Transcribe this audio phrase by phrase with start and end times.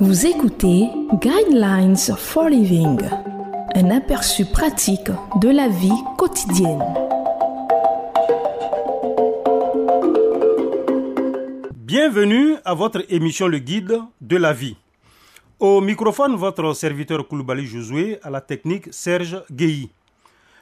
[0.00, 3.00] Vous écoutez Guidelines for Living,
[3.74, 6.84] un aperçu pratique de la vie quotidienne.
[11.74, 14.76] Bienvenue à votre émission Le Guide de la vie.
[15.58, 19.90] Au microphone, votre serviteur Koulibaly Josué, à la technique Serge Guéhi.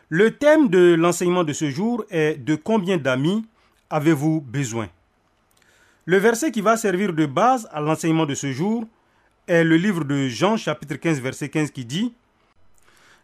[0.09, 3.45] Le thème de l'enseignement de ce jour est De combien d'amis
[3.91, 4.89] avez-vous besoin?
[6.07, 8.87] Le verset qui va servir de base à l'enseignement de ce jour
[9.47, 12.15] est le livre de Jean chapitre 15 verset 15 qui dit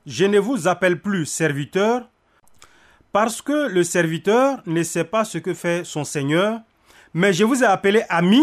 [0.07, 2.09] Je ne vous appelle plus serviteur
[3.13, 6.61] parce que le serviteur ne sait pas ce que fait son Seigneur,
[7.13, 8.41] mais je vous ai appelé ami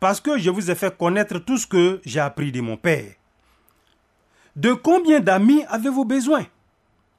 [0.00, 3.14] parce que je vous ai fait connaître tout ce que j'ai appris de mon Père.
[4.54, 6.46] De combien d'amis avez-vous besoin?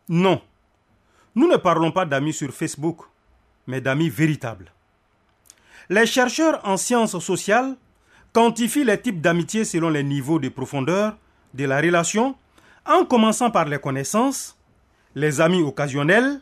[0.09, 0.41] Non.
[1.35, 3.01] Nous ne parlons pas d'amis sur Facebook,
[3.67, 4.71] mais d'amis véritables.
[5.89, 7.75] Les chercheurs en sciences sociales
[8.33, 11.17] quantifient les types d'amitié selon les niveaux de profondeur
[11.53, 12.35] de la relation,
[12.85, 14.57] en commençant par les connaissances,
[15.15, 16.39] les amis occasionnels,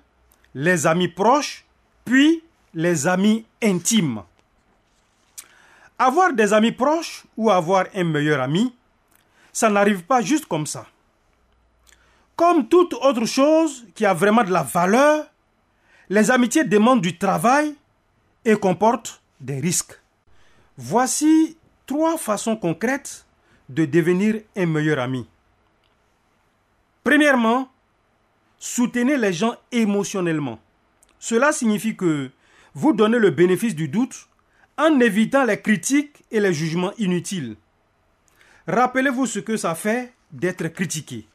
[0.54, 1.66] les amis proches,
[2.04, 4.22] puis les amis intimes.
[5.98, 8.76] Avoir des amis proches ou avoir un meilleur ami,
[9.54, 10.86] ça n'arrive pas juste comme ça.
[12.36, 15.26] Comme toute autre chose qui a vraiment de la valeur,
[16.10, 17.74] les amitiés demandent du travail
[18.44, 20.00] et comportent des risques.
[20.78, 23.26] Voici trois façons concrètes
[23.70, 25.28] de devenir un meilleur ami.
[27.04, 27.70] Premièrement,
[28.60, 30.60] soutenez les gens émotionnellement.
[31.20, 32.32] Cela signifie que
[32.74, 34.28] vous donnez le bénéfice du doute
[34.78, 37.56] en évitant les critiques et les jugements inutiles.
[38.68, 41.28] Rappelez-vous ce que ça fait d'être critiqué.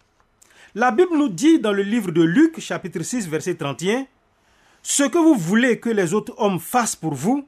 [0.74, 4.06] La Bible nous dit dans le livre de Luc chapitre 6 verset 31,
[4.82, 7.46] Ce que vous voulez que les autres hommes fassent pour vous,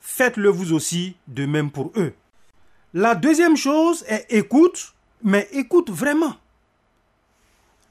[0.00, 2.14] faites-le vous aussi de même pour eux.
[2.94, 6.36] La deuxième chose est écoute, mais écoute vraiment.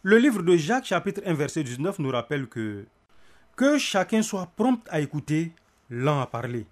[0.02, 2.84] Le livre de Jacques chapitre 1 verset 19 nous rappelle que
[3.56, 5.52] que chacun soit prompt à écouter,
[5.91, 6.66] lent à parler.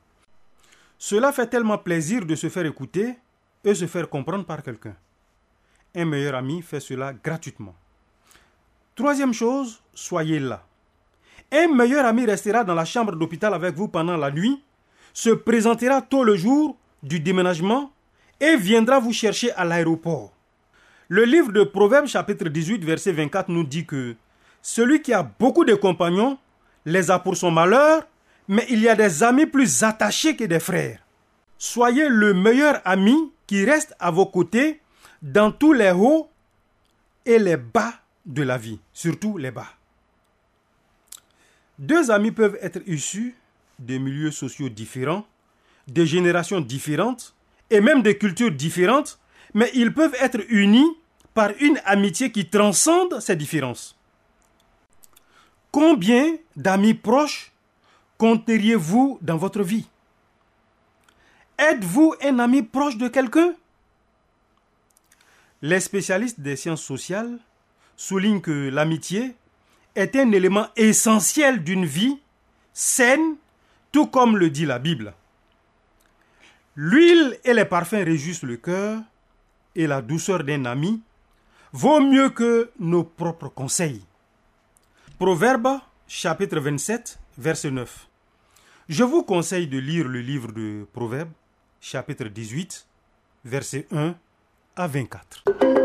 [0.97, 3.15] Cela fait tellement plaisir de se faire écouter
[3.63, 4.95] et se faire comprendre par quelqu'un.
[5.93, 7.75] Un meilleur ami fait cela gratuitement.
[8.95, 10.65] Troisième chose, soyez là.
[11.51, 14.63] Un meilleur ami restera dans la chambre d'hôpital avec vous pendant la nuit,
[15.13, 17.91] se présentera tôt le jour du déménagement
[18.39, 20.31] et viendra vous chercher à l'aéroport.
[21.07, 24.15] Le livre de Proverbes chapitre 18 verset 24 nous dit que
[24.61, 26.37] celui qui a beaucoup de compagnons
[26.85, 28.07] les a pour son malheur,
[28.47, 30.99] mais il y a des amis plus attachés que des frères.
[31.57, 34.81] Soyez le meilleur ami qui reste à vos côtés
[35.21, 36.29] dans tous les hauts
[37.25, 37.93] et les bas
[38.25, 39.69] de la vie, surtout les bas.
[41.77, 43.35] Deux amis peuvent être issus
[43.79, 45.25] de milieux sociaux différents,
[45.87, 47.35] de générations différentes
[47.69, 49.19] et même de cultures différentes,
[49.53, 50.89] mais ils peuvent être unis
[51.33, 53.97] par une amitié qui transcende ces différences.
[55.71, 57.51] Combien d'amis proches
[58.17, 59.87] compteriez-vous dans votre vie?
[61.57, 63.53] Êtes-vous un ami proche de quelqu'un?
[65.61, 67.39] Les spécialistes des sciences sociales
[67.97, 69.35] souligne que l'amitié
[69.95, 72.19] est un élément essentiel d'une vie
[72.73, 73.35] saine,
[73.91, 75.13] tout comme le dit la Bible.
[76.77, 78.99] L'huile et les parfums réjouissent le cœur,
[79.75, 81.01] et la douceur d'un ami
[81.71, 84.03] vaut mieux que nos propres conseils.
[85.17, 88.07] Proverbe chapitre 27, verset 9.
[88.89, 91.31] Je vous conseille de lire le livre de Proverbes
[91.79, 92.85] chapitre 18,
[93.45, 94.15] verset 1
[94.75, 95.84] à 24.